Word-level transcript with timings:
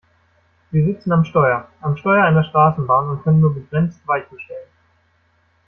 Sie 0.71 0.83
sitzen 0.83 1.11
am 1.11 1.25
Steuer- 1.25 1.67
am 1.81 1.95
Steuer 1.95 2.23
einer 2.25 2.43
Straßenbahn 2.43 3.07
und 3.11 3.21
können 3.21 3.39
nur 3.39 3.53
begrenzt 3.53 4.01
Weichen 4.07 4.39
stellen. 4.39 4.69